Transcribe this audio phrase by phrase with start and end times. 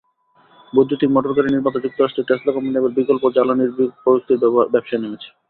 [0.73, 3.63] বৈদ্যুতিক মোটরগাড়ি নির্মাতা যুক্তরাষ্ট্রের টেসলা কোম্পানি এবার বিকল্প জ্বালানি
[4.01, 4.39] প্রযুক্তির
[4.73, 5.29] ব্যবসায় নেমেছে।